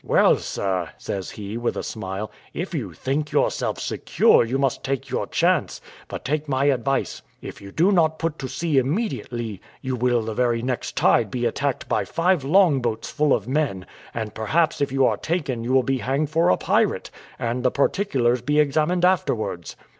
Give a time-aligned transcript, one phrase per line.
[0.03, 5.11] "Well, sir," says he, with a smile, "if you think yourself secure you must take
[5.11, 9.95] your chance; but take my advice, if you do not put to sea immediately, you
[9.95, 14.81] will the very next tide be attacked by five longboats full of men, and perhaps
[14.81, 18.59] if you are taken you will be hanged for a pirate, and the particulars be
[18.59, 19.75] examined afterwards.